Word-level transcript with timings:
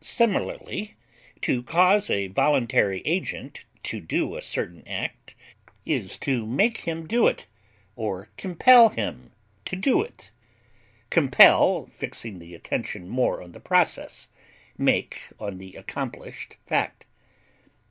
Similarly, 0.00 0.94
to 1.42 1.62
cause 1.62 2.08
a 2.08 2.28
voluntary 2.28 3.02
agent 3.04 3.66
to 3.82 4.00
do 4.00 4.34
a 4.34 4.40
certain 4.40 4.82
act 4.88 5.34
is 5.84 6.16
to 6.20 6.46
make 6.46 6.78
him 6.78 7.06
do 7.06 7.26
it, 7.26 7.46
or 7.94 8.30
compel 8.38 8.88
him 8.88 9.30
to 9.66 9.76
do 9.76 10.00
it, 10.00 10.30
compel 11.10 11.84
fixing 11.84 12.38
the 12.38 12.54
attention 12.54 13.10
more 13.10 13.42
on 13.42 13.52
the 13.52 13.60
process, 13.60 14.30
make 14.78 15.20
on 15.38 15.58
the 15.58 15.74
accomplished 15.74 16.56
fact. 16.64 17.04